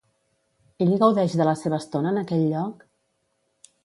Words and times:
Ell 0.85 0.93
gaudeix 1.03 1.35
de 1.41 1.45
la 1.49 1.53
seva 1.59 1.79
estona 1.83 2.13
en 2.13 2.17
aquell 2.21 2.41
lloc? 2.55 2.81